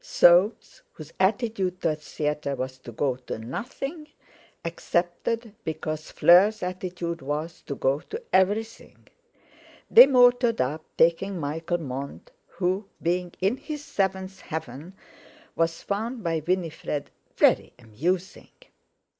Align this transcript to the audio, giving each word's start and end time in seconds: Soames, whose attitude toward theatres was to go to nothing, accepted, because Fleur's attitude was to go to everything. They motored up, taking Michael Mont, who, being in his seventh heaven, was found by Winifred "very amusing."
Soames, 0.03 0.81
whose 0.93 1.13
attitude 1.19 1.79
toward 1.79 1.99
theatres 2.01 2.57
was 2.57 2.79
to 2.79 2.91
go 2.91 3.17
to 3.17 3.37
nothing, 3.37 4.07
accepted, 4.65 5.53
because 5.63 6.09
Fleur's 6.09 6.63
attitude 6.63 7.21
was 7.21 7.61
to 7.67 7.75
go 7.75 7.99
to 7.99 8.19
everything. 8.33 9.07
They 9.91 10.07
motored 10.07 10.59
up, 10.59 10.83
taking 10.97 11.39
Michael 11.39 11.77
Mont, 11.81 12.31
who, 12.47 12.87
being 12.99 13.33
in 13.41 13.57
his 13.57 13.85
seventh 13.85 14.39
heaven, 14.39 14.95
was 15.55 15.83
found 15.83 16.23
by 16.23 16.41
Winifred 16.47 17.11
"very 17.37 17.71
amusing." 17.77 18.49